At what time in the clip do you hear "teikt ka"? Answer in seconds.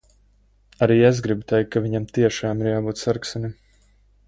1.51-1.85